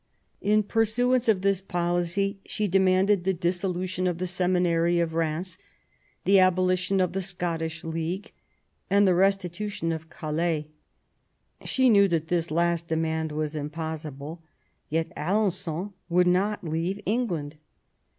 In 0.41 0.63
pur 0.63 0.83
suance 0.85 1.29
of 1.29 1.43
this 1.43 1.61
policy 1.61 2.39
she 2.43 2.67
demanded 2.67 3.23
the 3.23 3.35
dissolution 3.35 4.07
of 4.07 4.17
the 4.17 4.25
Seminary 4.25 4.99
of 4.99 5.13
Rheims, 5.13 5.59
the 6.25 6.39
abolition 6.39 6.99
of 6.99 7.13
the 7.13 7.21
Scottish 7.21 7.83
League, 7.83 8.31
and 8.89 9.07
the 9.07 9.13
restitution 9.13 9.91
of 9.91 10.09
Calais. 10.09 10.69
She 11.65 11.87
knew 11.87 12.07
that 12.07 12.29
this 12.29 12.49
last 12.49 12.87
demand 12.87 13.31
was 13.31 13.53
impossible; 13.55 14.41
yet 14.89 15.13
Alen9on 15.15 15.93
would 16.09 16.25
not 16.25 16.63
leave 16.63 16.99
England. 17.05 17.57